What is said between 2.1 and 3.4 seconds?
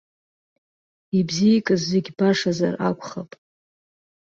башазар акәхап.